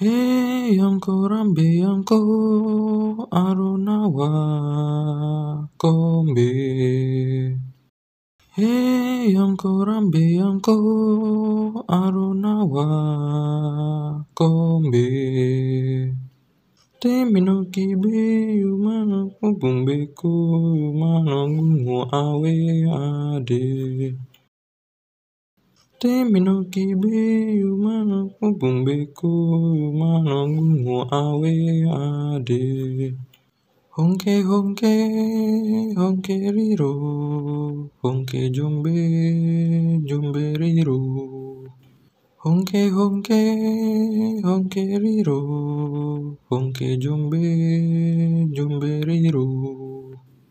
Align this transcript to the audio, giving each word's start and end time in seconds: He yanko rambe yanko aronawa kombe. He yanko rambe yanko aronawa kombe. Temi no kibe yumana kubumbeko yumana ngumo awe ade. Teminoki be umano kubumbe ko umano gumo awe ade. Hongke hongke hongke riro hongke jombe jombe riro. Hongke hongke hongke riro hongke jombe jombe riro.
He 0.00 0.74
yanko 0.78 1.14
rambe 1.30 1.64
yanko 1.82 2.18
aronawa 3.30 4.28
kombe. 5.78 6.48
He 8.56 8.72
yanko 9.36 9.70
rambe 9.86 10.22
yanko 10.40 10.74
aronawa 11.86 12.86
kombe. 14.34 15.06
Temi 17.00 17.40
no 17.46 17.56
kibe 17.72 18.14
yumana 18.62 19.18
kubumbeko 19.38 20.30
yumana 20.80 21.36
ngumo 21.50 21.98
awe 22.22 22.54
ade. 22.98 23.62
Teminoki 26.04 26.84
be 27.00 27.16
umano 27.74 28.16
kubumbe 28.36 28.94
ko 29.16 29.28
umano 29.88 30.36
gumo 30.52 30.98
awe 31.20 31.52
ade. 32.04 32.62
Hongke 33.96 34.34
hongke 34.48 34.92
hongke 35.98 36.36
riro 36.56 36.92
hongke 38.02 38.40
jombe 38.54 38.94
jombe 40.08 40.44
riro. 40.60 40.98
Hongke 42.42 42.82
hongke 42.96 43.40
hongke 44.46 44.84
riro 45.02 45.40
hongke 46.50 46.88
jombe 47.02 47.42
jombe 48.56 48.90
riro. 49.08 49.46